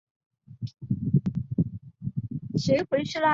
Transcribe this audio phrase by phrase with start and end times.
[2.53, 3.21] 国学大师。